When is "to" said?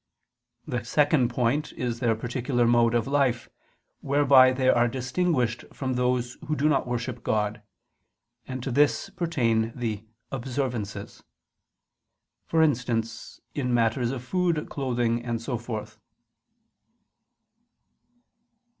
8.63-8.71